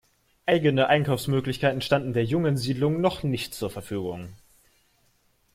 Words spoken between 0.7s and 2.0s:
Einkaufsmöglichkeiten